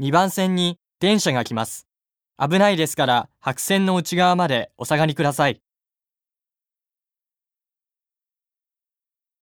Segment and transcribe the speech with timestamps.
[0.00, 1.88] 2番線に電車が来ます。
[2.38, 5.60] 危ないですから白線の内側までお下がりください。